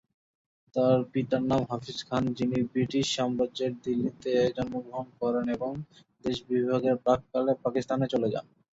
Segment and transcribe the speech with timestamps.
[0.75, 5.71] তার পিতার নাম হাফিজ খান যিনি ব্রিটিশ সাম্রাজ্যের দিল্লীতে জন্মগ্রহণ করেন এবং
[6.25, 8.45] দেশ বিভাগের প্রাক্কালে পাকিস্তানে চলে যান।